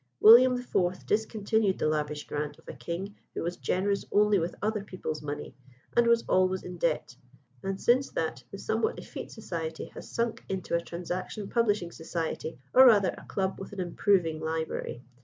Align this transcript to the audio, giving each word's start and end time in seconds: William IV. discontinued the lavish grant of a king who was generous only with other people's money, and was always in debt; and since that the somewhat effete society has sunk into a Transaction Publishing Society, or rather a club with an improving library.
William 0.19 0.57
IV. 0.57 1.05
discontinued 1.05 1.77
the 1.77 1.87
lavish 1.87 2.25
grant 2.25 2.57
of 2.57 2.67
a 2.67 2.73
king 2.73 3.13
who 3.35 3.43
was 3.43 3.57
generous 3.57 4.03
only 4.11 4.39
with 4.39 4.55
other 4.59 4.83
people's 4.83 5.21
money, 5.21 5.53
and 5.95 6.07
was 6.07 6.23
always 6.27 6.63
in 6.63 6.77
debt; 6.79 7.15
and 7.61 7.79
since 7.79 8.09
that 8.09 8.43
the 8.49 8.57
somewhat 8.57 8.97
effete 8.97 9.29
society 9.31 9.91
has 9.93 10.09
sunk 10.09 10.43
into 10.49 10.73
a 10.73 10.81
Transaction 10.81 11.47
Publishing 11.49 11.91
Society, 11.91 12.57
or 12.73 12.87
rather 12.87 13.13
a 13.15 13.25
club 13.27 13.59
with 13.59 13.73
an 13.73 13.79
improving 13.79 14.39
library. 14.39 15.03